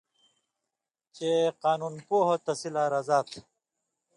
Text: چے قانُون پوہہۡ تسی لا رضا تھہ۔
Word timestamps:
چے 1.15 1.29
قانُون 1.63 1.93
پوہہۡ 2.07 2.39
تسی 2.45 2.69
لا 2.75 2.83
رضا 2.93 3.19
تھہ۔ 3.27 3.39